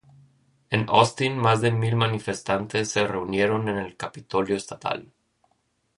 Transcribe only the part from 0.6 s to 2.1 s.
En Austin, más de mil